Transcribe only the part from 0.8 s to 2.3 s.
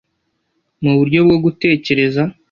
mu buryo bwo gutekereza